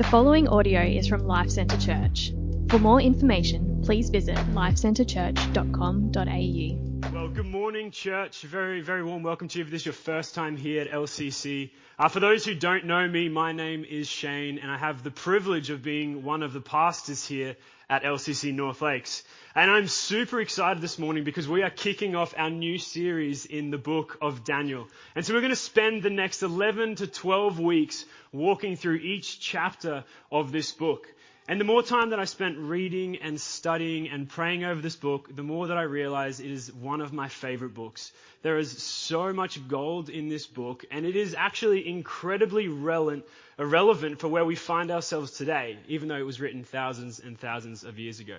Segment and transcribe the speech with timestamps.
[0.00, 2.32] The following audio is from Life Centre Church.
[2.70, 6.89] For more information, please visit lifecentrechurch.com.au.
[7.32, 8.42] Good morning, church.
[8.42, 11.70] Very, very warm welcome to you if this is your first time here at LCC.
[11.96, 15.12] Uh, for those who don't know me, my name is Shane, and I have the
[15.12, 17.56] privilege of being one of the pastors here
[17.88, 19.22] at LCC North Lakes.
[19.54, 23.70] And I'm super excited this morning because we are kicking off our new series in
[23.70, 24.88] the book of Daniel.
[25.14, 29.38] And so we're going to spend the next 11 to 12 weeks walking through each
[29.38, 31.06] chapter of this book.
[31.48, 35.34] And the more time that I spent reading and studying and praying over this book,
[35.34, 38.12] the more that I realize it is one of my favorite books.
[38.42, 43.24] There is so much gold in this book, and it is actually incredibly relevant,
[43.58, 47.82] relevant for where we find ourselves today, even though it was written thousands and thousands
[47.82, 48.36] of years ago.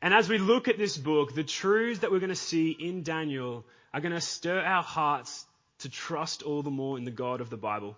[0.00, 3.02] And as we look at this book, the truths that we're going to see in
[3.02, 5.44] Daniel are going to stir our hearts
[5.80, 7.96] to trust all the more in the God of the Bible.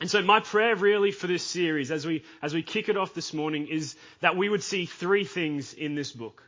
[0.00, 3.12] And so my prayer really for this series, as we, as we kick it off
[3.12, 6.42] this morning, is that we would see three things in this book.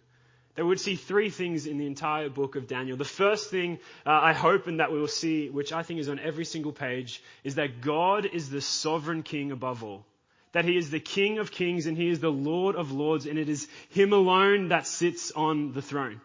[0.54, 2.96] That we would see three things in the entire book of Daniel.
[2.96, 6.08] The first thing uh, I hope and that we will see, which I think is
[6.08, 10.06] on every single page, is that God is the sovereign king above all
[10.52, 13.38] that he is the King of kings and he is the Lord of lords, and
[13.38, 16.20] it is him alone that sits on the throne.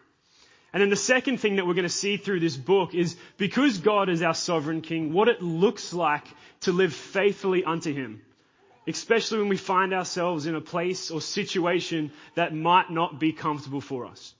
[0.72, 3.78] And then the second thing that we're going to see through this book is because
[3.78, 6.26] God is our sovereign king, what it looks like
[6.60, 8.20] to live faithfully unto him.
[8.86, 13.80] Especially when we find ourselves in a place or situation that might not be comfortable
[13.80, 14.34] for us.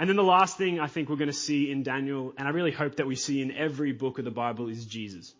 [0.00, 2.52] And then the last thing I think we're going to see in Daniel, and I
[2.52, 5.34] really hope that we see in every book of the Bible, is Jesus.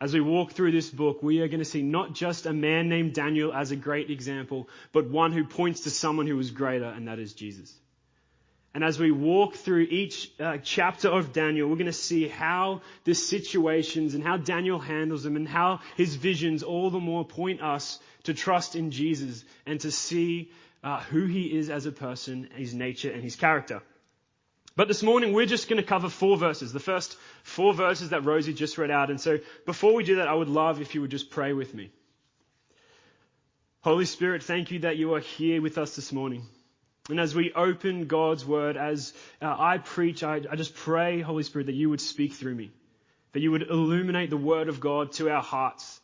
[0.00, 2.88] As we walk through this book, we are going to see not just a man
[2.88, 6.84] named Daniel as a great example, but one who points to someone who is greater,
[6.84, 7.74] and that is Jesus.
[8.74, 12.82] And as we walk through each uh, chapter of Daniel, we're going to see how
[13.04, 17.62] the situations and how Daniel handles them and how his visions all the more point
[17.62, 20.50] us to trust in Jesus and to see
[20.84, 23.82] uh, who he is as a person, his nature, and his character.
[24.76, 28.24] But this morning we're just going to cover four verses, the first four verses that
[28.24, 29.10] Rosie just read out.
[29.10, 31.74] And so before we do that, I would love if you would just pray with
[31.74, 31.90] me.
[33.80, 36.46] Holy Spirit, thank you that you are here with us this morning.
[37.08, 41.42] And as we open God's word, as uh, I preach, I, I, just pray, Holy
[41.42, 42.70] Spirit, that you would speak through me,
[43.32, 46.00] that you would illuminate the word of God to our hearts,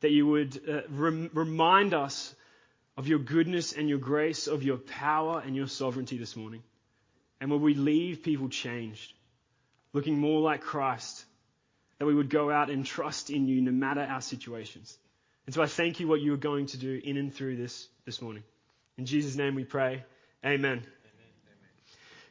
[0.00, 2.34] that you would uh, rem- remind us
[2.96, 6.62] of your goodness and your grace, of your power and your sovereignty this morning.
[7.40, 9.12] And will we leave people changed,
[9.92, 11.24] looking more like Christ,
[11.98, 14.98] that we would go out and trust in you no matter our situations.
[15.46, 17.88] And so I thank you what you are going to do in and through this
[18.04, 18.42] this morning.
[18.98, 20.04] In Jesus' name we pray.
[20.44, 20.82] Amen.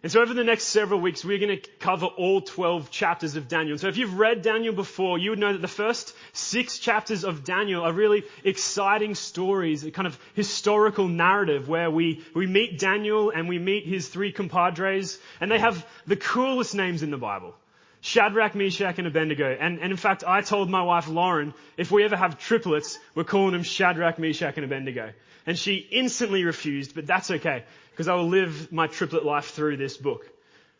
[0.01, 3.49] And so over the next several weeks, we're going to cover all 12 chapters of
[3.49, 3.77] Daniel.
[3.77, 7.43] So if you've read Daniel before, you would know that the first six chapters of
[7.43, 13.29] Daniel are really exciting stories, a kind of historical narrative where we, we meet Daniel
[13.29, 17.53] and we meet his three compadres, and they have the coolest names in the Bible.
[17.99, 19.57] Shadrach, Meshach, and Abednego.
[19.59, 23.25] And, and in fact, I told my wife Lauren, if we ever have triplets, we're
[23.25, 25.11] calling them Shadrach, Meshach, and Abednego.
[25.45, 27.65] And she instantly refused, but that's okay
[27.99, 30.25] because I will live my triplet life through this book.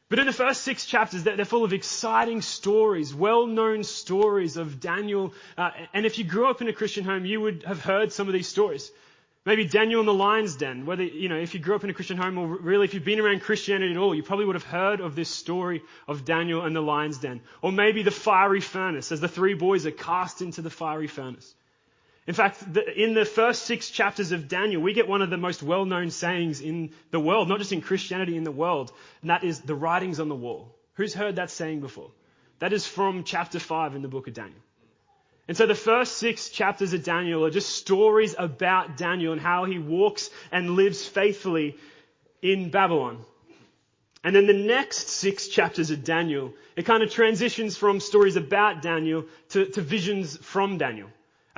[0.07, 5.33] But in the first six chapters, they're full of exciting stories, well-known stories of Daniel.
[5.57, 8.27] Uh, and if you grew up in a Christian home, you would have heard some
[8.27, 8.89] of these stories.
[9.45, 10.85] Maybe Daniel in the lion's den.
[10.85, 13.03] Whether, you know, if you grew up in a Christian home or really if you've
[13.03, 16.63] been around Christianity at all, you probably would have heard of this story of Daniel
[16.63, 17.41] and the lion's den.
[17.61, 21.53] Or maybe the fiery furnace as the three boys are cast into the fiery furnace.
[22.29, 25.63] In fact, in the first six chapters of Daniel, we get one of the most
[25.63, 28.91] well-known sayings in the world, not just in Christianity, in the world,
[29.21, 30.75] and that is the writings on the wall.
[30.93, 32.11] Who's heard that saying before?
[32.59, 34.61] That is from chapter 5 in the book of Daniel.
[35.47, 39.65] And so the first six chapters of Daniel are just stories about Daniel and how
[39.65, 41.77] he walks and lives faithfully
[42.43, 43.25] in Babylon.
[44.23, 48.83] And then the next six chapters of Daniel, it kind of transitions from stories about
[48.83, 51.09] Daniel to, to visions from Daniel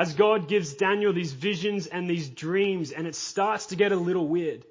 [0.02, 3.96] as God gives Daniel these visions and these dreams, and it starts to get a
[3.96, 4.66] little weird.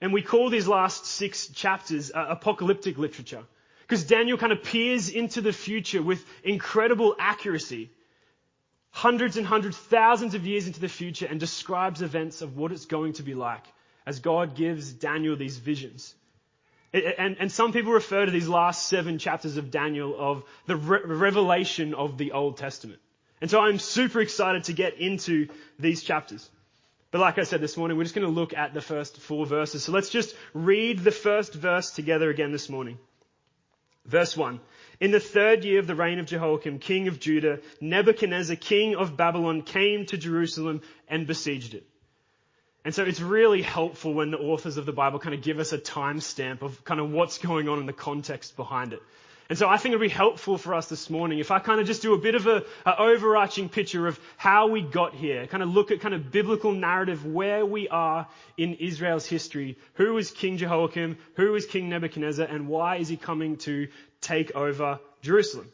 [0.00, 3.42] And we call these last six chapters uh, apocalyptic literature.
[3.82, 7.90] Because Daniel kind of peers into the future with incredible accuracy.
[8.92, 12.86] Hundreds and hundreds, thousands of years into the future and describes events of what it's
[12.86, 13.66] going to be like
[14.06, 16.14] as God gives Daniel these visions.
[16.94, 21.02] And, and some people refer to these last seven chapters of Daniel of the re-
[21.04, 23.00] revelation of the Old Testament.
[23.40, 25.48] And so I'm super excited to get into
[25.78, 26.48] these chapters.
[27.10, 29.46] But like I said this morning, we're just going to look at the first four
[29.46, 29.84] verses.
[29.84, 32.98] So let's just read the first verse together again this morning.
[34.06, 34.60] Verse 1.
[35.00, 39.16] In the third year of the reign of Jehoiakim, king of Judah, Nebuchadnezzar, king of
[39.16, 41.86] Babylon, came to Jerusalem and besieged it.
[42.84, 45.72] And so it's really helpful when the authors of the Bible kind of give us
[45.72, 49.02] a timestamp of kind of what's going on in the context behind it.
[49.48, 51.86] And so I think it'd be helpful for us this morning if I kind of
[51.86, 55.62] just do a bit of a, a, overarching picture of how we got here, kind
[55.62, 58.26] of look at kind of biblical narrative where we are
[58.56, 59.78] in Israel's history.
[59.94, 61.18] Who is King Jehoiakim?
[61.36, 62.46] Who is King Nebuchadnezzar?
[62.46, 63.86] And why is he coming to
[64.20, 65.70] take over Jerusalem?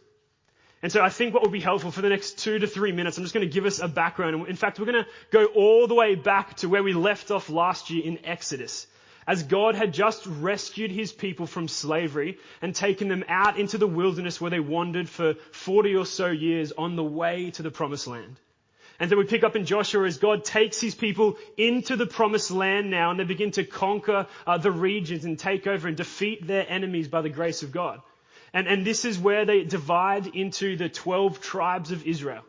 [0.82, 3.16] And so I think what will be helpful for the next two to three minutes,
[3.16, 4.48] I'm just going to give us a background.
[4.48, 7.48] In fact, we're going to go all the way back to where we left off
[7.48, 8.86] last year in Exodus
[9.26, 13.86] as God had just rescued his people from slavery and taken them out into the
[13.86, 18.06] wilderness where they wandered for 40 or so years on the way to the promised
[18.06, 18.36] land.
[19.00, 22.50] And then we pick up in Joshua as God takes his people into the promised
[22.50, 26.46] land now and they begin to conquer uh, the regions and take over and defeat
[26.46, 28.00] their enemies by the grace of God.
[28.52, 32.42] And, and this is where they divide into the 12 tribes of Israel.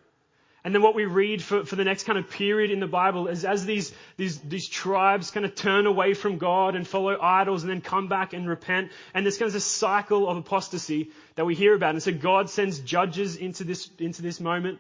[0.66, 3.28] And then what we read for, for the next kind of period in the Bible
[3.28, 7.64] is as these, these, these tribes kind of turn away from God and follow idols
[7.64, 8.92] and then come back and repent.
[9.14, 11.96] And there's kind of this cycle of apostasy that we hear about.
[11.96, 14.80] And so God sends judges into this, into this moment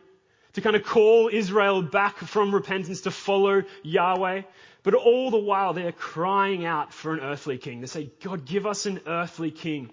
[0.53, 4.43] to kind of call Israel back from repentance to follow Yahweh.
[4.83, 7.81] But all the while they are crying out for an earthly king.
[7.81, 9.91] They say, God, give us an earthly king.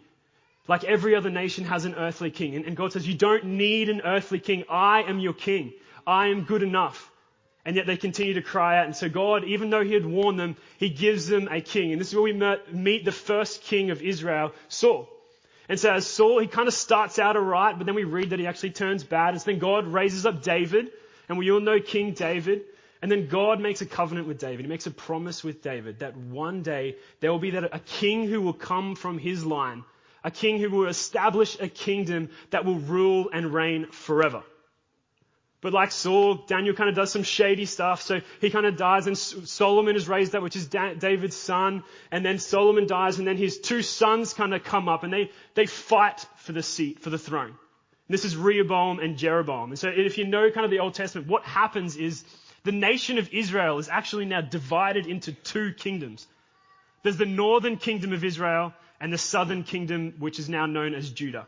[0.70, 2.54] Like every other nation has an earthly king.
[2.54, 4.62] And, God says, you don't need an earthly king.
[4.70, 5.72] I am your king.
[6.06, 7.10] I am good enough.
[7.64, 8.86] And yet they continue to cry out.
[8.86, 11.90] And so God, even though he had warned them, he gives them a king.
[11.90, 12.34] And this is where we
[12.72, 15.08] meet the first king of Israel, Saul.
[15.68, 18.38] And so as Saul, he kind of starts out alright, but then we read that
[18.38, 19.34] he actually turns bad.
[19.34, 20.92] And so then God raises up David.
[21.28, 22.62] And we all know King David.
[23.02, 24.66] And then God makes a covenant with David.
[24.66, 28.28] He makes a promise with David that one day there will be that a king
[28.28, 29.82] who will come from his line
[30.24, 34.42] a king who will establish a kingdom that will rule and reign forever.
[35.62, 39.06] But like Saul, Daniel kind of does some shady stuff, so he kind of dies,
[39.06, 43.36] and Solomon is raised up, which is David's son, and then Solomon dies, and then
[43.36, 47.10] his two sons kind of come up, and they, they fight for the seat, for
[47.10, 47.48] the throne.
[47.48, 49.70] And this is Rehoboam and Jeroboam.
[49.70, 52.24] And so if you know kind of the Old Testament, what happens is
[52.64, 56.26] the nation of Israel is actually now divided into two kingdoms.
[57.02, 61.10] There's the northern kingdom of Israel, and the southern kingdom, which is now known as
[61.10, 61.46] Judah.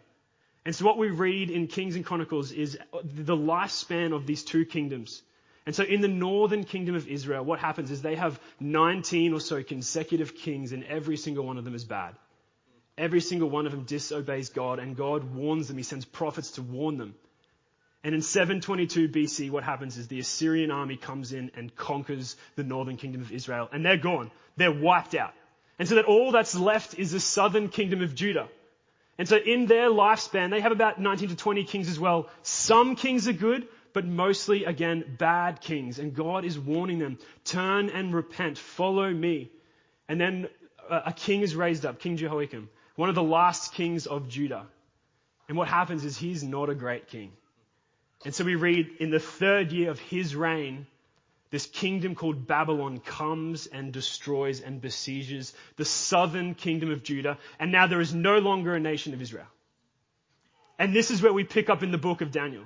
[0.64, 4.64] And so what we read in Kings and Chronicles is the lifespan of these two
[4.64, 5.22] kingdoms.
[5.66, 9.40] And so in the northern kingdom of Israel, what happens is they have 19 or
[9.40, 12.14] so consecutive kings and every single one of them is bad.
[12.98, 15.76] Every single one of them disobeys God and God warns them.
[15.76, 17.14] He sends prophets to warn them.
[18.04, 22.64] And in 722 BC, what happens is the Assyrian army comes in and conquers the
[22.64, 24.30] northern kingdom of Israel and they're gone.
[24.56, 25.32] They're wiped out.
[25.78, 28.48] And so that all that's left is the southern kingdom of Judah.
[29.18, 32.28] And so in their lifespan, they have about 19 to 20 kings as well.
[32.42, 35.98] Some kings are good, but mostly, again, bad kings.
[35.98, 39.50] And God is warning them, turn and repent, follow me.
[40.08, 40.48] And then
[40.88, 44.66] a king is raised up, King Jehoiakim, one of the last kings of Judah.
[45.48, 47.32] And what happens is he's not a great king.
[48.24, 50.86] And so we read in the third year of his reign,
[51.52, 57.70] this kingdom called Babylon comes and destroys and besieges the southern kingdom of Judah, and
[57.70, 59.46] now there is no longer a nation of Israel.
[60.78, 62.64] And this is where we pick up in the book of Daniel.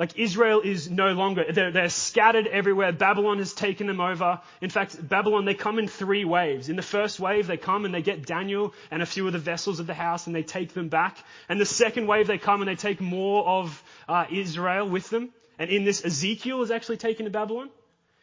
[0.00, 2.90] Like Israel is no longer, they're, they're, scattered everywhere.
[2.90, 4.40] Babylon has taken them over.
[4.60, 6.70] In fact, Babylon, they come in three waves.
[6.70, 9.38] In the first wave, they come and they get Daniel and a few of the
[9.38, 11.18] vessels of the house and they take them back.
[11.50, 15.34] And the second wave, they come and they take more of uh, Israel with them.
[15.60, 17.68] And in this, Ezekiel is actually taken to Babylon.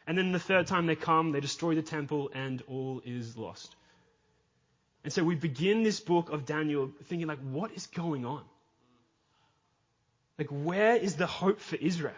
[0.07, 3.75] And then the third time they come, they destroy the temple and all is lost.
[5.03, 8.41] And so we begin this book of Daniel thinking like, what is going on?
[10.39, 12.15] Like, where is the hope for Israel?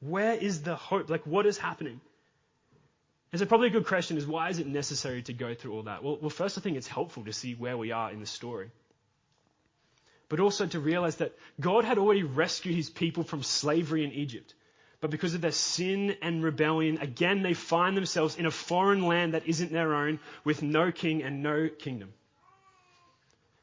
[0.00, 1.08] Where is the hope?
[1.08, 2.00] Like, what is happening?
[3.32, 5.82] And so probably a good question is, why is it necessary to go through all
[5.84, 6.04] that?
[6.04, 8.70] Well, well, first I think it's helpful to see where we are in the story
[10.28, 14.54] but also to realize that God had already rescued his people from slavery in Egypt.
[15.00, 19.34] But because of their sin and rebellion, again, they find themselves in a foreign land
[19.34, 22.12] that isn't their own with no king and no kingdom.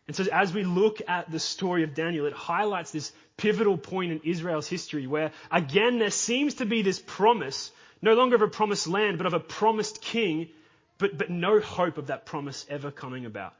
[0.07, 4.11] And so as we look at the story of Daniel, it highlights this pivotal point
[4.11, 8.47] in Israel's history where again there seems to be this promise, no longer of a
[8.47, 10.49] promised land, but of a promised king,
[10.97, 13.53] but, but no hope of that promise ever coming about.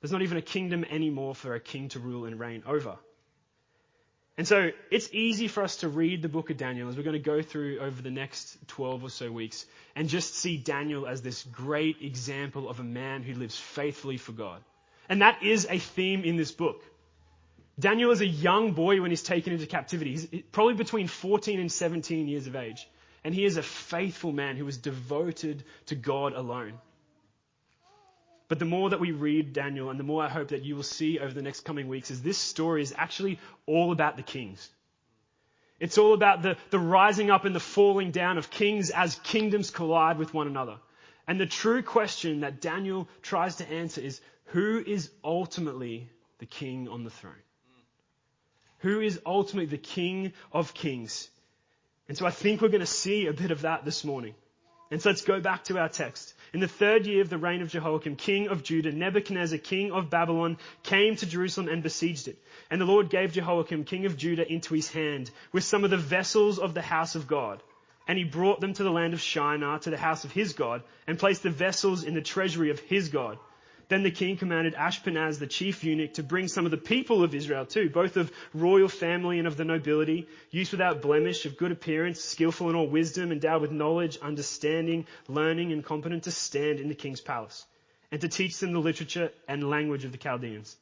[0.00, 2.96] There's not even a kingdom anymore for a king to rule and reign over.
[4.38, 7.12] And so it's easy for us to read the book of Daniel as we're going
[7.12, 11.20] to go through over the next 12 or so weeks and just see Daniel as
[11.20, 14.62] this great example of a man who lives faithfully for God.
[15.10, 16.82] And that is a theme in this book.
[17.78, 20.12] Daniel is a young boy when he's taken into captivity.
[20.12, 22.88] He's probably between 14 and 17 years of age.
[23.24, 26.78] And he is a faithful man who is devoted to God alone.
[28.50, 30.82] But the more that we read Daniel, and the more I hope that you will
[30.82, 34.68] see over the next coming weeks, is this story is actually all about the kings.
[35.78, 39.70] It's all about the, the rising up and the falling down of kings as kingdoms
[39.70, 40.78] collide with one another.
[41.28, 46.88] And the true question that Daniel tries to answer is who is ultimately the king
[46.88, 47.44] on the throne?
[48.78, 51.30] Who is ultimately the king of kings?
[52.08, 54.34] And so I think we're going to see a bit of that this morning.
[54.90, 56.34] And so let's go back to our text.
[56.52, 60.10] In the third year of the reign of Jehoiakim, king of Judah, Nebuchadnezzar, king of
[60.10, 62.38] Babylon, came to Jerusalem and besieged it.
[62.70, 65.96] And the Lord gave Jehoiakim, king of Judah, into his hand with some of the
[65.96, 67.62] vessels of the house of God.
[68.08, 70.82] And he brought them to the land of Shinar, to the house of his God,
[71.06, 73.38] and placed the vessels in the treasury of his God.
[73.90, 77.34] Then the king commanded Ashpenaz, the chief eunuch, to bring some of the people of
[77.34, 81.72] Israel too, both of royal family and of the nobility, youths without blemish, of good
[81.72, 86.88] appearance, skillful in all wisdom, endowed with knowledge, understanding, learning, and competent to stand in
[86.88, 87.66] the king's palace,
[88.12, 90.76] and to teach them the literature and language of the Chaldeans.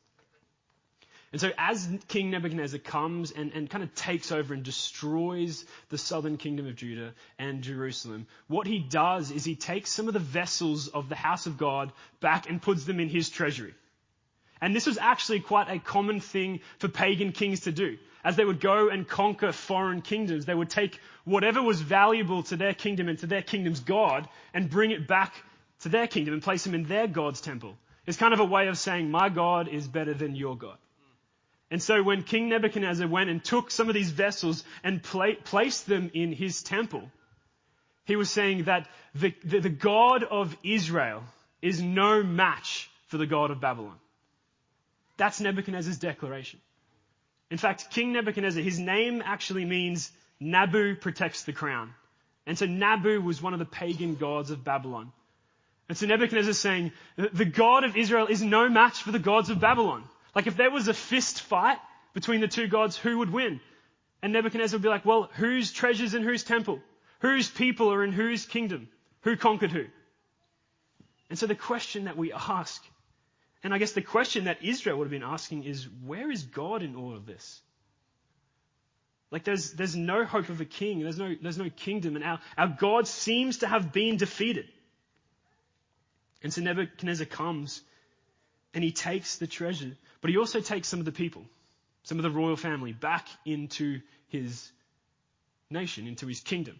[1.31, 5.99] And so as King Nebuchadnezzar comes and, and kind of takes over and destroys the
[5.99, 10.21] southern kingdom of Judah and Jerusalem, what he does is he takes some of the
[10.21, 13.75] vessels of the house of God back and puts them in his treasury.
[14.61, 17.99] And this was actually quite a common thing for pagan kings to do.
[18.25, 22.57] As they would go and conquer foreign kingdoms, they would take whatever was valuable to
[22.57, 25.35] their kingdom and to their kingdom's God and bring it back
[25.81, 27.77] to their kingdom and place them in their God's temple.
[28.07, 30.79] It's kind of a way of saying, my God is better than your God.
[31.71, 35.87] And so when King Nebuchadnezzar went and took some of these vessels and pla- placed
[35.87, 37.11] them in his temple,
[38.05, 41.23] he was saying that the, the, the God of Israel
[41.61, 43.97] is no match for the God of Babylon.
[45.19, 46.61] That's Nebuchadnezzar's declaration.
[47.51, 50.11] In fact, King Nebuchadnezzar, his name actually means
[50.41, 51.93] Nabu protects the crown.
[52.47, 55.13] And so Nabu was one of the pagan gods of Babylon.
[55.89, 59.51] And so Nebuchadnezzar is saying, the God of Israel is no match for the gods
[59.51, 60.05] of Babylon.
[60.35, 61.79] Like if there was a fist fight
[62.15, 63.61] between the two gods, who would win?
[64.23, 66.81] And Nebuchadnezzar would be like, well, whose treasures in whose temple?
[67.21, 68.89] Whose people are in whose kingdom?
[69.23, 69.85] Who conquered who?
[71.31, 72.83] And so the question that we ask,
[73.63, 76.83] and I guess the question that Israel would have been asking is, where is God
[76.83, 77.61] in all of this?
[79.31, 81.01] Like there's, there's no hope of a king.
[81.01, 82.17] There's no, there's no kingdom.
[82.17, 84.67] And our, our God seems to have been defeated.
[86.43, 87.83] And so Nebuchadnezzar comes
[88.75, 91.45] and he takes the treasure, but he also takes some of the people,
[92.03, 94.71] some of the royal family back into his
[95.71, 96.79] nation, into his kingdom.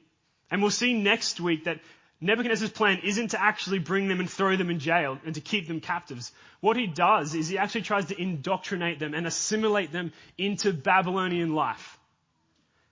[0.51, 1.81] And we'll see next week that
[2.21, 5.69] Nebuchadnezzar's plan isn't to actually bring them and throw them in jail and to keep
[5.69, 6.33] them captives.
[6.61, 11.55] What he does is he actually tries to indoctrinate them and assimilate them into Babylonian
[11.55, 11.99] life.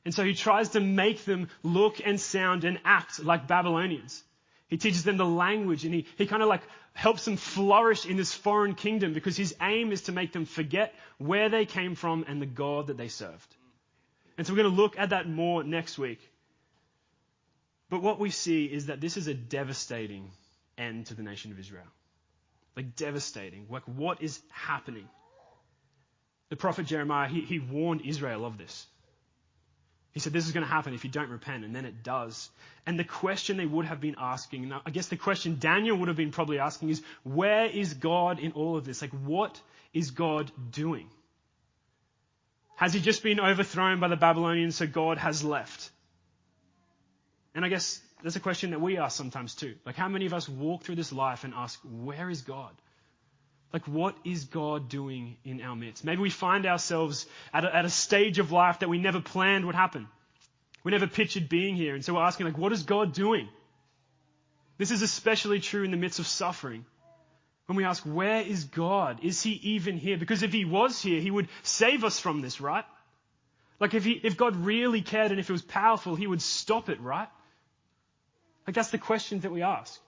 [0.05, 4.23] And so he tries to make them look and sound and act like Babylonians.
[4.68, 8.16] He teaches them the language and he, he kind of like helps them flourish in
[8.16, 12.25] this foreign kingdom because his aim is to make them forget where they came from
[12.26, 13.54] and the God that they served.
[14.37, 16.20] And so we're going to look at that more next week.
[17.88, 20.30] But what we see is that this is a devastating
[20.76, 21.87] end to the nation of Israel.
[22.76, 23.66] Like devastating.
[23.70, 25.08] Like what is happening?
[26.49, 28.87] The prophet Jeremiah, he, he warned Israel of this.
[30.16, 32.49] He said, This is going to happen if you don't repent, and then it does.
[32.87, 36.08] And the question they would have been asking, and I guess the question Daniel would
[36.08, 39.02] have been probably asking is, Where is God in all of this?
[39.02, 39.61] Like, what
[39.92, 41.11] is God doing?
[42.76, 45.90] Has he just been overthrown by the Babylonians, so God has left?
[47.54, 49.75] And I guess that's a question that we ask sometimes too.
[49.85, 52.73] Like, how many of us walk through this life and ask, Where is God?
[53.76, 56.02] Like, what is God doing in our midst?
[56.02, 59.66] Maybe we find ourselves at a, at a stage of life that we never planned
[59.66, 60.09] would happen.
[60.83, 61.95] We never pictured being here.
[61.95, 63.50] And so we're asking, like, what is God doing?
[64.78, 66.87] This is especially true in the midst of suffering.
[67.66, 69.18] When we ask, where is God?
[69.23, 70.16] Is he even here?
[70.16, 72.87] Because if he was here, he would save us from this, right?
[73.78, 76.88] Like if, he, if God really cared and if it was powerful, he would stop
[76.88, 77.28] it, right?
[78.66, 80.00] Like that's the questions that we ask.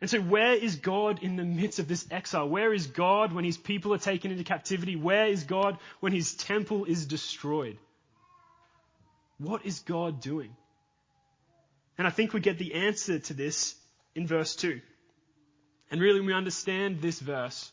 [0.00, 2.48] And so, where is God in the midst of this exile?
[2.48, 4.96] Where is God when his people are taken into captivity?
[4.96, 7.76] Where is God when his temple is destroyed?
[9.38, 10.56] What is God doing?
[11.98, 13.74] And I think we get the answer to this
[14.14, 14.80] in verse 2.
[15.90, 17.70] And really, when we understand this verse,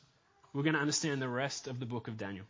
[0.53, 2.45] we're going to understand the rest of the book of Daniel.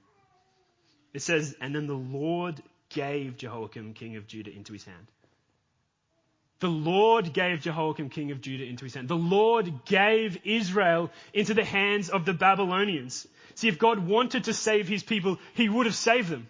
[1.13, 5.07] It says, And then the Lord gave Jehoiakim, king of Judah, into his hand.
[6.59, 9.07] The Lord gave Jehoiakim, king of Judah, into his hand.
[9.07, 13.27] The Lord gave Israel into the hands of the Babylonians.
[13.55, 16.47] See, if God wanted to save his people, he would have saved them.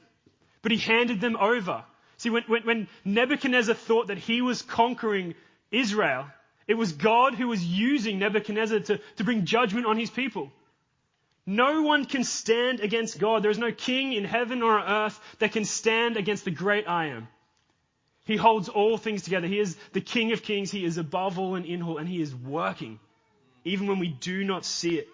[0.61, 1.83] But he handed them over.
[2.17, 5.35] See, when, when, when Nebuchadnezzar thought that he was conquering
[5.71, 6.25] Israel,
[6.67, 10.51] it was God who was using Nebuchadnezzar to, to bring judgment on his people.
[11.45, 13.41] No one can stand against God.
[13.41, 16.87] There is no king in heaven or on earth that can stand against the great
[16.87, 17.27] I am.
[18.27, 19.47] He holds all things together.
[19.47, 20.69] He is the King of kings.
[20.69, 22.99] He is above all and in all, and he is working,
[23.63, 25.07] even when we do not see it.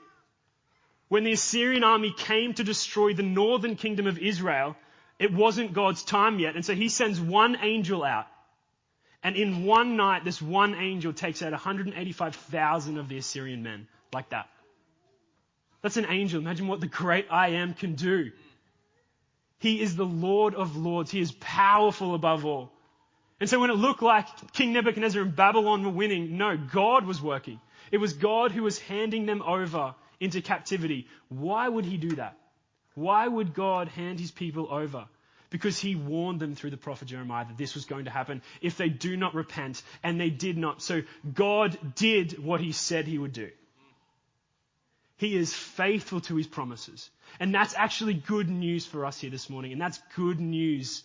[1.10, 4.76] When the Assyrian army came to destroy the northern kingdom of Israel,
[5.20, 8.26] it wasn't God's time yet, and so he sends one angel out.
[9.22, 14.32] And in one night, this one angel takes out 185,000 of the Assyrian men, like
[14.32, 14.50] that.
[15.84, 16.42] That's an angel.
[16.42, 18.32] Imagine what the great I am can do.
[19.60, 21.12] He is the Lord of lords.
[21.12, 22.72] He is powerful above all.
[23.44, 27.22] And so when it looked like King Nebuchadnezzar and Babylon were winning, no, God was
[27.22, 27.60] working.
[27.92, 31.08] It was God who was handing them over into captivity.
[31.28, 32.38] Why would he do that?
[32.96, 35.08] Why would God hand his people over?
[35.50, 38.78] Because he warned them through the prophet Jeremiah that this was going to happen if
[38.78, 40.82] they do not repent, and they did not.
[40.82, 41.02] So
[41.34, 43.50] God did what he said he would do.
[45.18, 47.10] He is faithful to his promises.
[47.42, 49.74] And that's actually good news for us here this morning.
[49.74, 51.04] And that's good news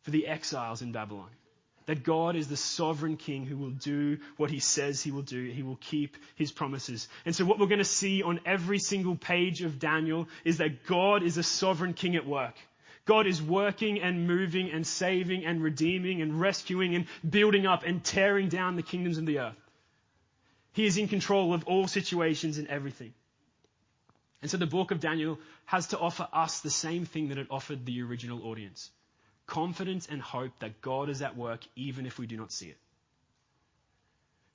[0.00, 1.28] for the exiles in Babylon.
[1.86, 5.50] That God is the sovereign king who will do what he says he will do.
[5.50, 7.08] He will keep his promises.
[7.24, 10.86] And so what we're going to see on every single page of Daniel is that
[10.86, 12.54] God is a sovereign king at work.
[13.04, 18.04] God is working and moving and saving and redeeming and rescuing and building up and
[18.04, 19.56] tearing down the kingdoms of the earth.
[20.72, 23.12] He is in control of all situations and everything.
[24.40, 27.48] And so the book of Daniel has to offer us the same thing that it
[27.50, 28.90] offered the original audience
[29.52, 32.78] confidence and hope that God is at work even if we do not see it.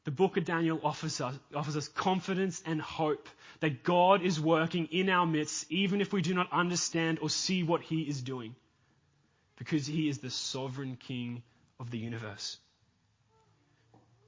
[0.06, 4.88] The book of Daniel offers us, offers us confidence and hope that God is working
[4.88, 8.56] in our midst even if we do not understand or see what he is doing
[9.58, 11.44] because he is the sovereign king
[11.80, 12.58] of the universe.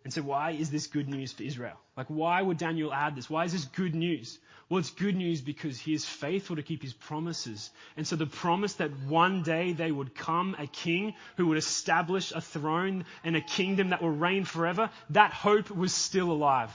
[0.04, 1.78] And so why is this good news for Israel?
[1.98, 3.30] Like why would Daniel add this?
[3.30, 4.40] Why is this good news?
[4.70, 7.72] Well, it's good news because he is faithful to keep his promises.
[7.98, 12.32] And so the promise that one day they would come a king who would establish
[12.32, 16.72] a throne and a kingdom that will reign forever, that hope was still alive.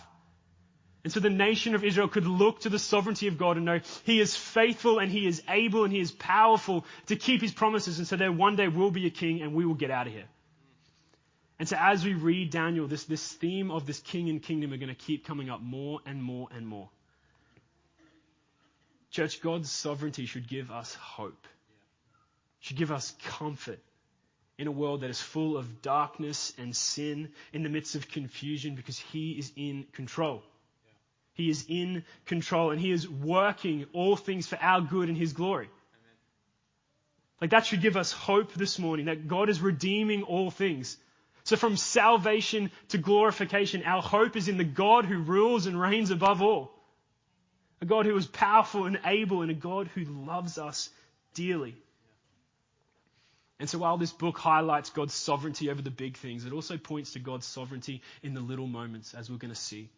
[1.04, 3.80] And so the nation of Israel could look to the sovereignty of God and know
[4.04, 7.98] he is faithful and he is able and he is powerful to keep his promises.
[7.98, 10.12] And so there one day will be a king and we will get out of
[10.14, 10.24] here.
[11.58, 14.76] And so as we read Daniel, this, this theme of this king and kingdom are
[14.76, 16.88] going to keep coming up more and more and more.
[19.10, 21.46] Church, God's sovereignty should give us hope,
[22.58, 23.78] should give us comfort
[24.58, 28.74] in a world that is full of darkness and sin, in the midst of confusion,
[28.74, 30.42] because He is in control.
[31.34, 35.32] He is in control and He is working all things for our good and His
[35.32, 35.68] glory.
[37.40, 40.96] Like that should give us hope this morning that God is redeeming all things.
[41.44, 46.10] So from salvation to glorification, our hope is in the God who rules and reigns
[46.10, 46.74] above all
[47.84, 50.88] a God who is powerful and able, and a God who loves us
[51.34, 51.76] dearly.
[53.60, 57.12] And so while this book highlights God's sovereignty over the big things, it also points
[57.12, 59.90] to God's sovereignty in the little moments, as we're going to see.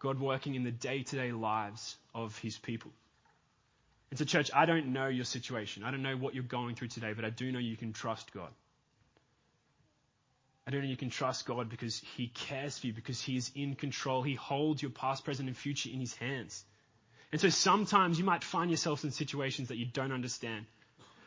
[0.00, 2.90] God working in the day to day lives of his people.
[4.10, 5.84] And so, church, I don't know your situation.
[5.84, 8.32] I don't know what you're going through today, but I do know you can trust
[8.32, 8.50] God.
[10.66, 13.50] I don't know you can trust God because he cares for you, because he is
[13.54, 14.22] in control.
[14.22, 16.64] He holds your past, present, and future in his hands.
[17.32, 20.66] And so sometimes you might find yourself in situations that you don't understand.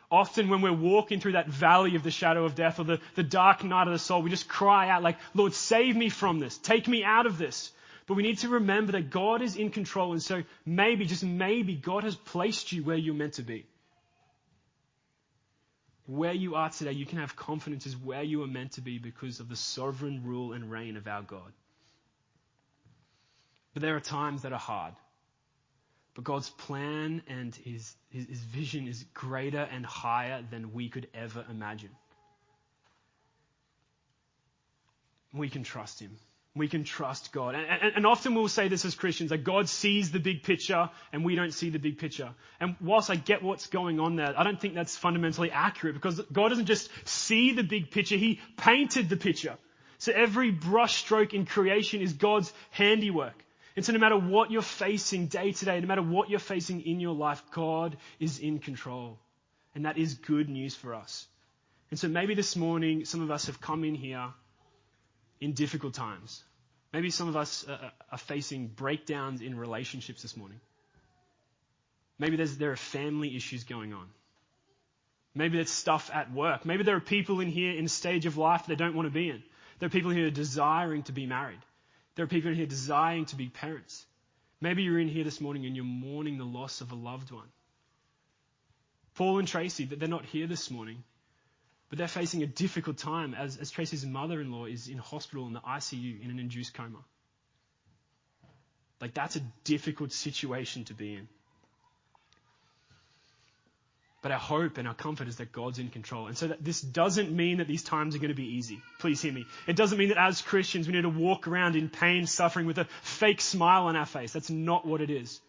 [0.10, 3.24] Often when we're walking through that valley of the shadow of death or the, the
[3.24, 6.58] dark night of the soul, we just cry out like, Lord, save me from this.
[6.58, 7.72] Take me out of this.
[8.08, 10.12] But we need to remember that God is in control.
[10.12, 13.66] And so maybe, just maybe, God has placed you where you're meant to be.
[16.08, 19.00] Where you are today, you can have confidence is where you are meant to be
[19.00, 21.52] because of the sovereign rule and reign of our God.
[23.74, 24.94] But there are times that are hard.
[26.14, 31.08] But God's plan and his, his, his, vision is greater and higher than we could
[31.14, 31.90] ever imagine.
[35.34, 36.16] We can trust him.
[36.56, 37.54] We can trust God.
[37.54, 41.26] And, and, often we'll say this as Christians, that God sees the big picture and
[41.26, 42.30] we don't see the big picture.
[42.62, 46.22] And whilst I get what's going on there, I don't think that's fundamentally accurate because
[46.32, 49.58] God doesn't just see the big picture, He painted the picture.
[49.98, 53.36] So every brushstroke in creation is God's handiwork.
[53.76, 56.82] And so no matter what you're facing day to day, no matter what you're facing
[56.82, 59.20] in your life, God is in control.
[59.74, 61.28] And that is good news for us.
[61.92, 64.30] And so maybe this morning, some of us have come in here
[65.40, 66.44] in difficult times.
[66.94, 67.66] Maybe some of us
[68.12, 70.60] are facing breakdowns in relationships this morning.
[72.18, 74.08] Maybe there are family issues going on.
[75.34, 76.66] Maybe there's stuff at work.
[76.66, 79.14] Maybe there are people in here in a stage of life they don't want to
[79.14, 79.44] be in.
[79.80, 81.60] There are people in here desiring to be married.
[82.16, 84.06] There are people in here desiring to be parents.
[84.62, 87.50] Maybe you're in here this morning and you're mourning the loss of a loved one.
[89.16, 91.04] Paul and Tracy, they're not here this morning,
[91.90, 95.46] but they're facing a difficult time as, as Tracy's mother in law is in hospital
[95.48, 97.00] in the ICU in an induced coma.
[99.00, 101.28] Like, that's a difficult situation to be in.
[104.24, 106.26] But our hope and our comfort is that God's in control.
[106.26, 108.82] And so that this doesn't mean that these times are going to be easy.
[108.98, 109.46] Please hear me.
[109.68, 112.80] It doesn't mean that as Christians we need to walk around in pain, suffering with
[112.80, 114.34] a fake smile on our face.
[114.34, 115.40] That's not what it is.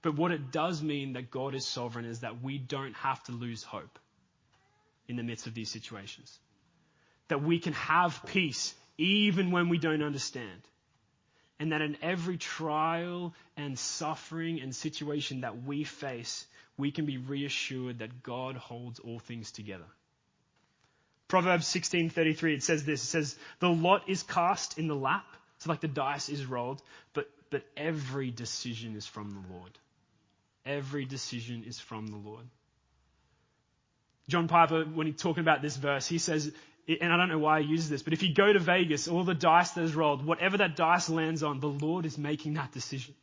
[0.00, 3.32] But what it does mean that God is sovereign is that we don't have to
[3.32, 3.98] lose hope
[5.08, 6.38] in the midst of these situations.
[7.28, 10.62] That we can have peace even when we don't understand.
[11.60, 17.18] And that in every trial and suffering and situation that we face, we can be
[17.18, 19.86] reassured that God holds all things together.
[21.26, 25.26] Proverbs 16:33 it says this it says the lot is cast in the lap
[25.58, 26.80] so like the dice is rolled
[27.12, 29.78] but but every decision is from the Lord.
[30.64, 32.46] Every decision is from the Lord.
[34.28, 36.52] John Piper when he's talking about this verse he says
[37.00, 39.24] and I don't know why he uses this but if you go to Vegas all
[39.24, 42.72] the dice that is rolled whatever that dice lands on the Lord is making that
[42.72, 43.14] decision.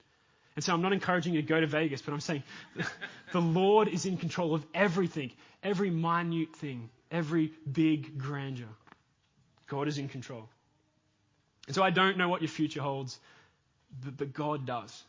[0.55, 2.43] And so I'm not encouraging you to go to Vegas, but I'm saying
[3.33, 8.69] the Lord is in control of everything, every minute thing, every big grandeur.
[9.67, 10.47] God is in control.
[11.67, 13.19] And so I don't know what your future holds,
[14.17, 15.03] but, God does.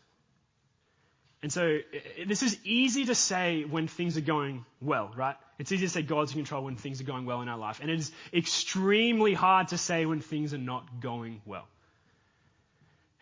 [1.42, 1.78] And so
[2.26, 5.36] this is easy to say when things are going well, right?
[5.58, 7.80] It's easy to say God's in control when things are going well in our life.
[7.80, 11.66] And it is extremely hard to say when things are not going well.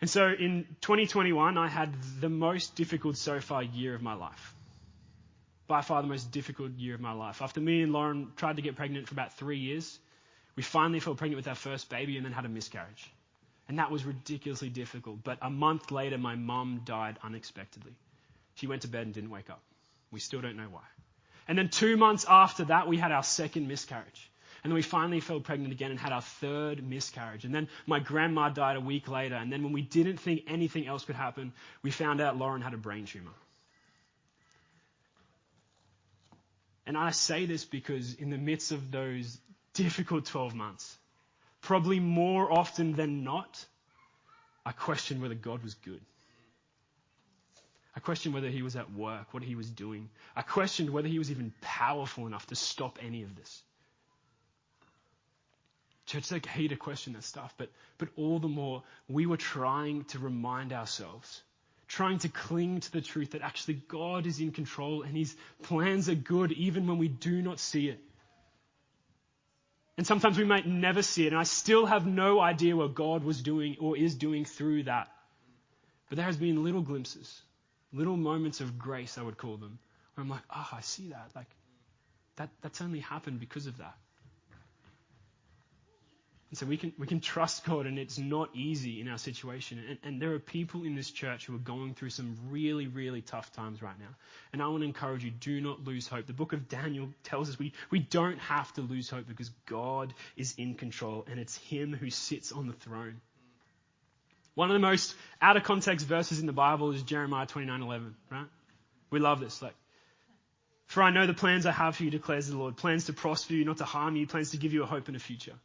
[0.01, 4.53] And so in 2021, I had the most difficult so far year of my life.
[5.67, 7.41] By far the most difficult year of my life.
[7.41, 9.97] After me and Lauren tried to get pregnant for about three years,
[10.55, 13.11] we finally fell pregnant with our first baby and then had a miscarriage.
[13.67, 15.23] And that was ridiculously difficult.
[15.23, 17.93] But a month later, my mum died unexpectedly.
[18.55, 19.61] She went to bed and didn't wake up.
[20.11, 20.83] We still don't know why.
[21.47, 24.31] And then two months after that, we had our second miscarriage.
[24.63, 27.45] And then we finally fell pregnant again and had our third miscarriage.
[27.45, 29.35] And then my grandma died a week later.
[29.35, 32.73] And then when we didn't think anything else could happen, we found out Lauren had
[32.73, 33.29] a brain tumor.
[36.87, 39.39] And I say this because in the midst of those
[39.73, 40.97] difficult 12 months,
[41.61, 43.63] probably more often than not,
[44.65, 46.01] I questioned whether God was good.
[47.95, 50.09] I questioned whether he was at work, what he was doing.
[50.35, 53.63] I questioned whether he was even powerful enough to stop any of this.
[56.05, 60.03] Church, it's okay to question that stuff, but, but all the more we were trying
[60.05, 61.41] to remind ourselves,
[61.87, 66.09] trying to cling to the truth that actually God is in control and his plans
[66.09, 67.99] are good even when we do not see it.
[69.97, 73.23] And sometimes we might never see it, and I still have no idea what God
[73.23, 75.07] was doing or is doing through that.
[76.09, 77.41] But there has been little glimpses,
[77.95, 79.79] little moments of grace, I would call them,
[80.13, 81.31] where I'm like, oh, I see that.
[81.35, 81.49] Like,
[82.35, 83.95] that, that's only happened because of that.
[86.51, 89.83] And so we can, we can trust God, and it's not easy in our situation.
[89.89, 93.21] And, and there are people in this church who are going through some really, really
[93.21, 94.15] tough times right now.
[94.53, 96.27] And I want to encourage you do not lose hope.
[96.27, 100.13] The book of Daniel tells us we, we don't have to lose hope because God
[100.37, 103.19] is in control, and it's Him who sits on the throne.
[104.55, 108.47] One of the most out of context verses in the Bible is Jeremiah 29:11, right?
[109.11, 109.61] We love this.
[109.61, 109.75] Like,
[110.87, 112.77] for I know the plans I have for you, declares the Lord.
[112.77, 114.25] Plans to prosper you, not to harm you.
[114.27, 115.55] Plans to give you a hope and a future.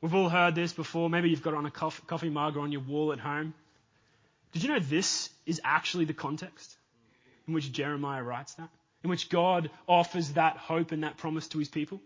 [0.00, 1.10] We've all heard this before.
[1.10, 3.52] Maybe you've got it on a coffee mug or on your wall at home.
[4.52, 6.76] Did you know this is actually the context
[7.46, 8.70] in which Jeremiah writes that?
[9.04, 12.00] In which God offers that hope and that promise to his people?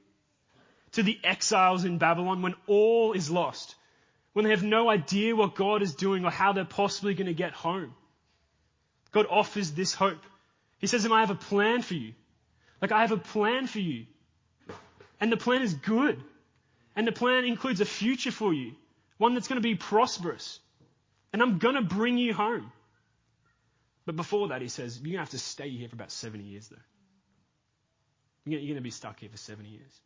[0.93, 3.77] To the exiles in Babylon when all is lost,
[4.35, 7.35] when they have no idea what God is doing or how they're possibly going to
[7.35, 7.95] get home.
[9.13, 10.23] God offers this hope.
[10.79, 12.13] He says, I have a plan for you.
[12.83, 14.07] Like, I have a plan for you.
[15.21, 16.21] And the plan is good.
[16.97, 18.73] And the plan includes a future for you,
[19.19, 20.61] one that's going to be prosperous.
[21.33, 22.71] And I'm going to bring you home.
[24.05, 26.45] But before that, he says, you're going to have to stay here for about 70
[26.45, 26.77] years, though.
[28.47, 30.01] You're going to be stuck here for 70 years.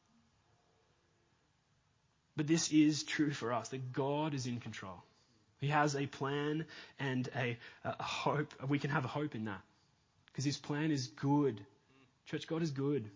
[2.38, 5.02] But this is true for us that God is in control.
[5.60, 6.66] He has a plan
[7.00, 8.54] and a, a hope.
[8.68, 9.60] We can have a hope in that
[10.26, 11.60] because his plan is good.
[12.26, 13.10] Church, God is good.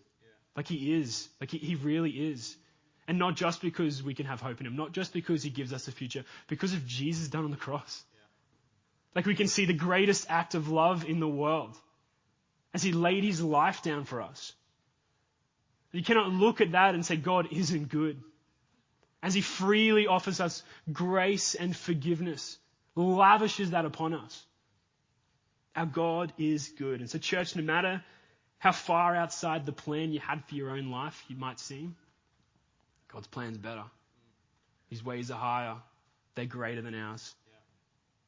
[0.57, 1.29] Like he is.
[1.41, 2.57] Like he, he really is.
[3.07, 5.73] And not just because we can have hope in Him, not just because He gives
[5.73, 8.03] us a future, because of Jesus done on the cross.
[9.15, 11.77] Like we can see the greatest act of love in the world
[12.75, 14.53] as He laid His life down for us.
[15.93, 18.21] You cannot look at that and say God isn't good.
[19.23, 22.59] As He freely offers us grace and forgiveness,
[22.97, 24.45] lavishes that upon us.
[25.75, 27.01] Our God is good.
[27.01, 28.03] And so, church, no matter
[28.59, 31.97] how far outside the plan you had for your own life you might seem,
[33.13, 33.85] God's plan's better.
[34.91, 35.77] His ways are higher.
[36.35, 37.35] They're greater than ours.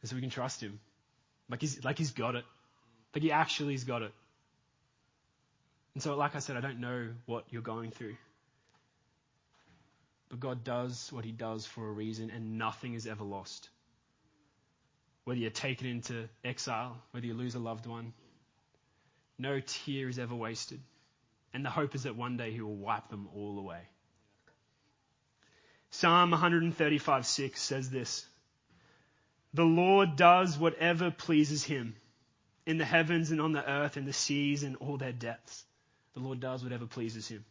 [0.00, 0.80] And so we can trust Him.
[1.50, 2.44] Like He's, like he's got it.
[3.14, 4.12] Like He actually has got it.
[5.94, 8.16] And so, like I said, I don't know what you're going through.
[10.28, 13.68] But God does what He does for a reason, and nothing is ever lost
[15.24, 18.12] whether you're taken into exile, whether you lose a loved one.
[19.38, 20.80] No tear is ever wasted.
[21.52, 23.80] And the hope is that one day he will wipe them all away.
[25.90, 28.26] Psalm 135 6 says this
[29.54, 31.94] The Lord does whatever pleases him
[32.66, 35.64] in the heavens and on the earth and the seas and all their depths.
[36.14, 37.44] The Lord does whatever pleases him.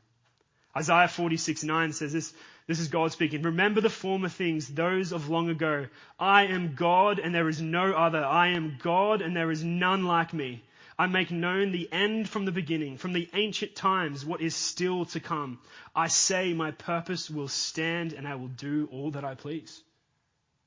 [0.75, 2.33] Isaiah 46 9 says this,
[2.67, 3.41] this is God speaking.
[3.41, 5.87] Remember the former things, those of long ago.
[6.17, 8.23] I am God and there is no other.
[8.23, 10.63] I am God and there is none like me.
[10.97, 15.05] I make known the end from the beginning, from the ancient times, what is still
[15.05, 15.59] to come.
[15.95, 19.81] I say my purpose will stand and I will do all that I please.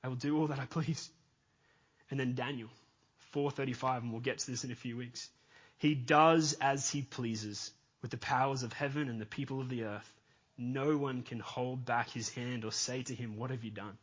[0.02, 1.08] I will do all that I please.
[2.10, 2.68] And then Daniel
[3.30, 5.28] 435, and we'll get to this in a few weeks.
[5.78, 7.70] He does as he pleases
[8.02, 10.15] with the powers of heaven and the people of the earth.
[10.58, 13.98] No one can hold back his hand or say to him, What have you done?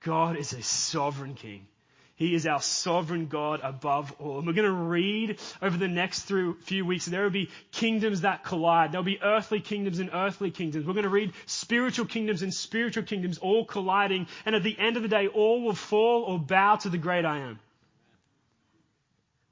[0.00, 1.66] God is a sovereign king.
[2.14, 4.38] He is our sovereign God above all.
[4.38, 6.30] And we're going to read over the next
[6.62, 7.06] few weeks.
[7.06, 8.92] There will be kingdoms that collide.
[8.92, 10.86] There'll be earthly kingdoms and earthly kingdoms.
[10.86, 14.26] We're going to read spiritual kingdoms and spiritual kingdoms all colliding.
[14.44, 17.24] And at the end of the day, all will fall or bow to the great
[17.24, 17.58] I am.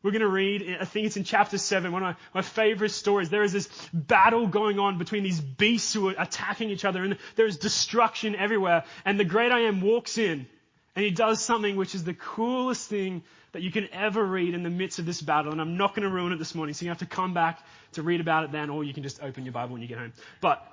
[0.02, 3.28] We're going to read, I think it's in chapter 7, one of my, favorite stories.
[3.28, 7.18] There is this battle going on between these beasts who are attacking each other, and
[7.36, 8.84] there is destruction everywhere.
[9.04, 10.46] And the great I am walks in,
[10.96, 14.62] and he does something which is the coolest thing that you can ever read in
[14.62, 15.52] the midst of this battle.
[15.52, 17.60] And I'm not going to ruin it this morning, so you have to come back
[17.92, 19.98] to read about it then, or you can just open your Bible when you get
[19.98, 20.14] home.
[20.40, 20.66] But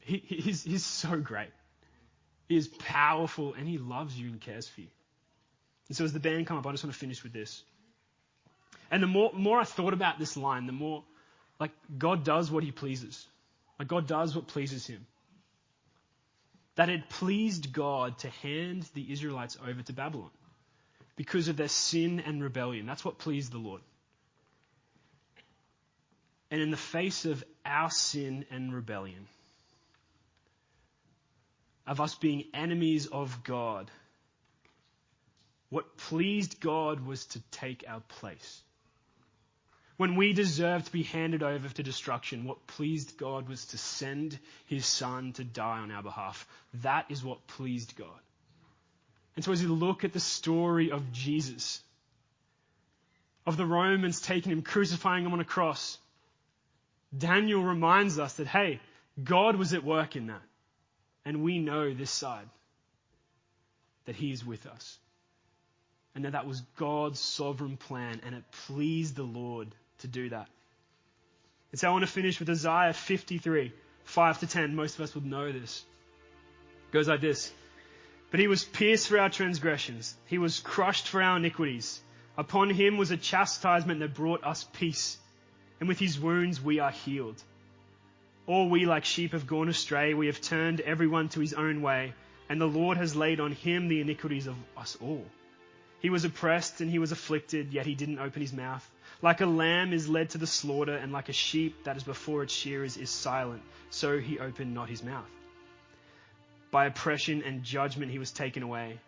[0.00, 1.50] he, he's, he's so great.
[2.48, 4.88] He is powerful, and he loves you and cares for you.
[5.90, 7.64] And so as the band come up, I just want to finish with this.
[8.92, 11.02] And the more, more I thought about this line, the more,
[11.58, 13.26] like, God does what he pleases.
[13.76, 15.04] Like, God does what pleases him.
[16.76, 20.30] That it pleased God to hand the Israelites over to Babylon
[21.16, 22.86] because of their sin and rebellion.
[22.86, 23.80] That's what pleased the Lord.
[26.52, 29.26] And in the face of our sin and rebellion,
[31.84, 33.90] of us being enemies of God,
[35.70, 38.62] what pleased God was to take our place.
[39.96, 44.38] When we deserved to be handed over to destruction, what pleased God was to send
[44.66, 46.46] his son to die on our behalf.
[46.82, 48.08] That is what pleased God.
[49.36, 51.82] And so as we look at the story of Jesus,
[53.46, 55.98] of the Romans taking him, crucifying him on a cross,
[57.16, 58.80] Daniel reminds us that, hey,
[59.22, 60.42] God was at work in that.
[61.24, 62.48] And we know this side
[64.06, 64.98] that he is with us
[66.14, 69.68] and that that was God's sovereign plan, and it pleased the Lord
[69.98, 70.48] to do that.
[71.70, 73.72] And so I want to finish with Isaiah 53,
[74.04, 74.74] 5 to 10.
[74.74, 75.84] Most of us would know this.
[76.88, 77.52] It goes like this.
[78.30, 80.16] But he was pierced for our transgressions.
[80.26, 82.00] He was crushed for our iniquities.
[82.36, 85.18] Upon him was a chastisement that brought us peace.
[85.78, 87.42] And with his wounds we are healed.
[88.46, 90.14] All we like sheep have gone astray.
[90.14, 92.14] We have turned everyone to his own way.
[92.48, 95.24] And the Lord has laid on him the iniquities of us all.
[96.00, 98.88] He was oppressed and he was afflicted, yet he didn't open his mouth.
[99.20, 102.42] Like a lamb is led to the slaughter, and like a sheep that is before
[102.42, 105.28] its shearers is silent, so he opened not his mouth.
[106.70, 108.98] By oppression and judgment he was taken away.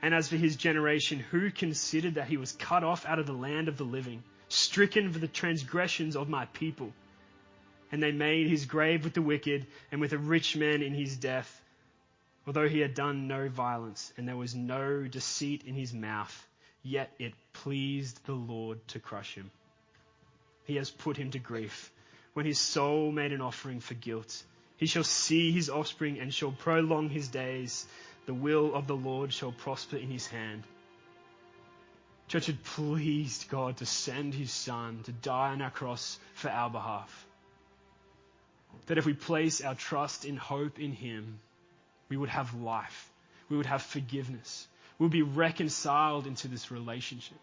[0.00, 3.34] And as for his generation, who considered that he was cut off out of the
[3.34, 6.94] land of the living, stricken for the transgressions of my people?
[7.92, 11.16] And they made his grave with the wicked and with a rich man in his
[11.16, 11.61] death
[12.46, 16.48] Although he had done no violence and there was no deceit in his mouth,
[16.82, 19.50] yet it pleased the Lord to crush him.
[20.64, 21.90] He has put him to grief
[22.34, 24.42] when his soul made an offering for guilt.
[24.76, 27.86] He shall see his offspring and shall prolong his days.
[28.26, 30.64] The will of the Lord shall prosper in his hand.
[32.28, 36.70] Church had pleased God to send his son to die on our cross for our
[36.70, 37.26] behalf.
[38.86, 41.38] that if we place our trust in hope in Him,
[42.12, 43.10] we would have life,
[43.48, 47.38] we would have forgiveness, we would be reconciled into this relationship.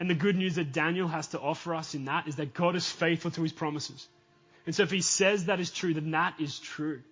[0.00, 2.74] And the good news that Daniel has to offer us in that is that God
[2.74, 4.08] is faithful to his promises.
[4.64, 7.02] And so if he says that is true, then that is true.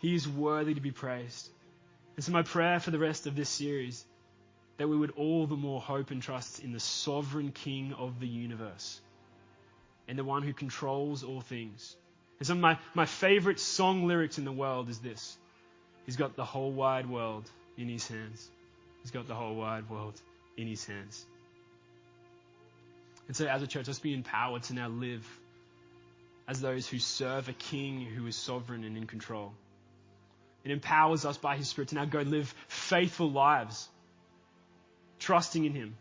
[0.00, 1.48] He is worthy to be praised.
[2.16, 4.04] And so my prayer for the rest of this series
[4.78, 8.26] that we would all the more hope and trust in the sovereign king of the
[8.26, 9.00] universe
[10.08, 11.94] and the one who controls all things.
[12.38, 15.36] And some of my, my favorite song lyrics in the world is this.
[16.06, 18.50] He's got the whole wide world in his hands.
[19.02, 20.20] He's got the whole wide world
[20.56, 21.24] in his hands.
[23.26, 25.26] And so as a church, let's be empowered to now live
[26.46, 29.52] as those who serve a king who is sovereign and in control.
[30.64, 33.88] It empowers us by his spirit to now go live faithful lives,
[35.18, 35.96] trusting in him,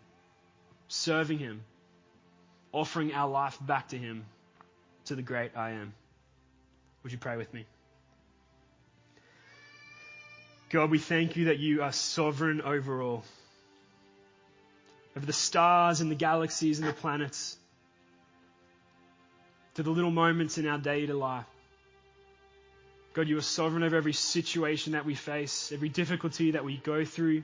[0.87, 1.61] serving him,
[2.71, 4.25] offering our life back to him,
[5.05, 5.93] to the great I am.
[7.03, 7.65] Would you pray with me?
[10.69, 13.23] God, we thank you that you are sovereign over all
[15.15, 17.55] over the stars and the galaxies and the planets,
[19.75, 21.45] to the little moments in our day to life.
[23.13, 27.05] God, you are sovereign over every situation that we face, every difficulty that we go
[27.05, 27.43] through.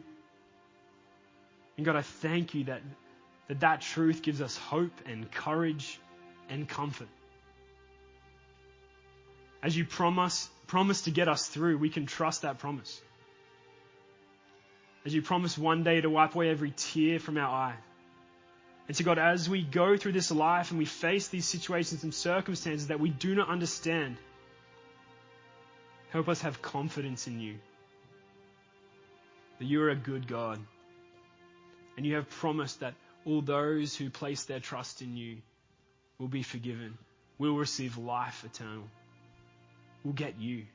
[1.78, 2.82] And God, I thank you that
[3.50, 6.00] that, that truth gives us hope and courage
[6.50, 7.08] and comfort.
[9.62, 13.02] As you promise, promise to get us through, we can trust that promise
[15.06, 17.76] as you promise one day to wipe away every tear from our eye.
[18.88, 22.13] And so, God, as we go through this life and we face these situations and
[22.13, 24.17] circumstances that we do not understand,
[26.12, 27.56] help us have confidence in you.
[29.60, 30.60] That you are a good God.
[31.98, 32.93] And you have promised that
[33.26, 35.38] all those who place their trust in you
[36.17, 36.98] will be forgiven,
[37.38, 38.84] will receive life eternal,
[40.10, 40.65] will get you.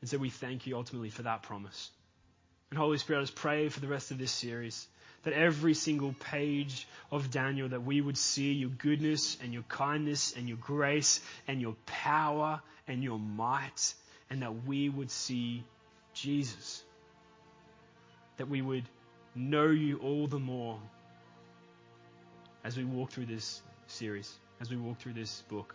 [0.00, 1.90] And so we thank you ultimately for that promise.
[2.70, 4.86] And Holy Spirit, just pray for the rest of this series
[5.24, 10.34] that every single page of Daniel that we would see your goodness and your kindness
[10.36, 13.94] and your grace and your power and your might
[14.30, 15.64] and that we would see
[16.12, 16.84] Jesus.
[18.36, 18.84] That we would
[19.34, 20.78] know you all the more
[22.62, 25.74] as we walk through this series, as we walk through this book.